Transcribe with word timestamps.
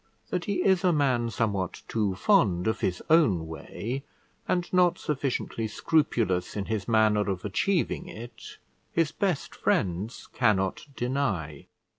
That 0.31 0.45
he 0.45 0.63
is 0.65 0.83
a 0.83 0.91
man 0.91 1.29
somewhat 1.29 1.83
too 1.87 2.15
fond 2.15 2.65
of 2.65 2.79
his 2.79 3.03
own 3.07 3.45
way, 3.45 4.03
and 4.47 4.67
not 4.73 4.97
sufficiently 4.97 5.67
scrupulous 5.67 6.55
in 6.55 6.65
his 6.65 6.87
manner 6.87 7.29
of 7.29 7.45
achieving 7.45 8.07
it, 8.07 8.57
his 8.91 9.11
best 9.11 9.53
friends 9.53 10.27
cannot 10.33 10.87
deny. 10.95 11.67